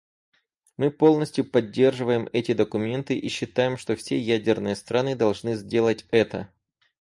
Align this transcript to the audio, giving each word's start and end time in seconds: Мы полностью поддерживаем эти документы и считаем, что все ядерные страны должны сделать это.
Мы 0.77 0.89
полностью 0.89 1.45
поддерживаем 1.45 2.27
эти 2.33 2.53
документы 2.55 3.15
и 3.19 3.29
считаем, 3.29 3.77
что 3.77 3.95
все 3.95 4.17
ядерные 4.19 4.75
страны 4.75 5.15
должны 5.15 5.53
сделать 5.55 6.07
это. 6.09 6.51